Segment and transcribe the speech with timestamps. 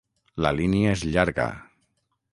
[0.45, 1.47] La línia és llarga.